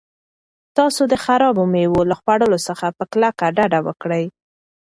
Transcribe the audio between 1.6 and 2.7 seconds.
مېوو له خوړلو